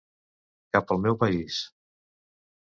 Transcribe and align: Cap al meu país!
Cap 0.77 0.93
al 0.95 1.01
meu 1.03 1.19
país! 1.25 1.61